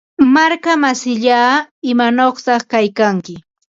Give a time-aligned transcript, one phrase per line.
[0.35, 1.53] Markamsillaa,
[1.91, 3.33] ¿imanawta kaykanki?